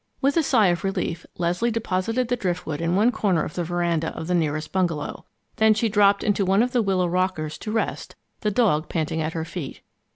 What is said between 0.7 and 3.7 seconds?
relief, Leslie deposited the driftwood in one corner of the